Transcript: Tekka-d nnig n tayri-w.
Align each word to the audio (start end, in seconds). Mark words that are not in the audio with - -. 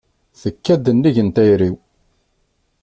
Tekka-d 0.41 0.85
nnig 0.95 1.17
n 1.21 1.29
tayri-w. 1.35 1.75